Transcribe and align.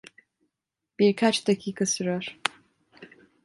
Birkaç 0.99 1.47
dakika 1.47 1.85
sürer. 1.85 2.39